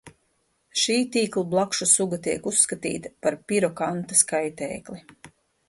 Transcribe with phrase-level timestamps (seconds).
[0.83, 5.03] Šī tīklblakšu suga tiek uzskatīta par pirokantas kaitēkli.